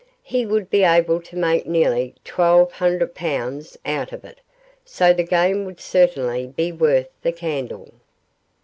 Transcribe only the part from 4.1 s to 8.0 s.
of it, so the game would certainly be worth the candle.